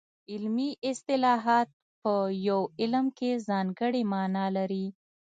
علمي 0.31 0.69
اصطلاحات 0.89 1.69
په 2.01 2.13
یو 2.47 2.61
علم 2.81 3.05
کې 3.17 3.31
ځانګړې 3.47 4.01
مانا 4.13 4.45
لري 4.57 4.85